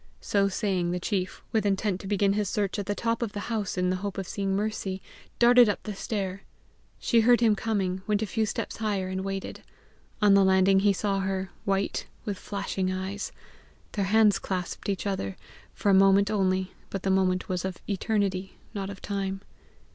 [0.19, 3.39] So saying, the chief, with intent to begin his search at the top of the
[3.51, 4.99] house in the hope of seeing Mercy,
[5.37, 6.41] darted up the stair.
[6.99, 9.61] She heard him coming, went a few steps higher, and waited.
[10.19, 13.31] On the landing he saw her, white, with flashing eyes.
[13.91, 15.37] Their hands clasped each other
[15.75, 19.41] for a moment only, but the moment was of eternity, not of time.